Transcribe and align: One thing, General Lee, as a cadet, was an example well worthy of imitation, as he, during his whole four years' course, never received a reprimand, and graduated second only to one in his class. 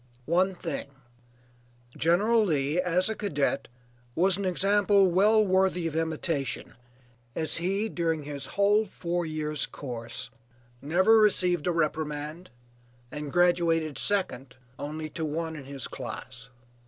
One 0.25 0.55
thing, 0.55 0.87
General 1.95 2.43
Lee, 2.43 2.81
as 2.81 3.07
a 3.07 3.13
cadet, 3.13 3.67
was 4.15 4.35
an 4.35 4.45
example 4.45 5.05
well 5.11 5.45
worthy 5.45 5.85
of 5.85 5.95
imitation, 5.95 6.73
as 7.35 7.57
he, 7.57 7.87
during 7.87 8.23
his 8.23 8.47
whole 8.57 8.87
four 8.87 9.27
years' 9.27 9.67
course, 9.67 10.31
never 10.81 11.19
received 11.19 11.67
a 11.67 11.71
reprimand, 11.71 12.49
and 13.11 13.31
graduated 13.31 13.99
second 13.99 14.55
only 14.79 15.07
to 15.11 15.23
one 15.23 15.55
in 15.55 15.65
his 15.65 15.87
class. 15.87 16.49